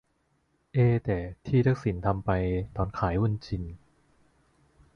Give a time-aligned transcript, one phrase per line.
[0.73, 2.29] เอ แต่ที่ทักษิณทำไป
[2.75, 3.63] ตอนขายหุ้นชิน